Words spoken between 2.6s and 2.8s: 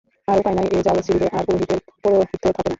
না।